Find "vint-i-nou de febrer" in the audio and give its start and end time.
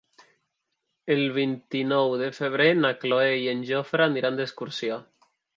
1.35-2.67